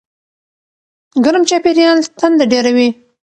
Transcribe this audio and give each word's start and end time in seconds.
ګرم 1.23 1.43
چاپېریال 1.49 1.97
تنده 2.19 2.45
ډېروي. 2.51 2.89